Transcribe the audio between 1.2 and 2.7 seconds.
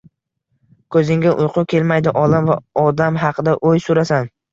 uyqu kelmaydi, olam va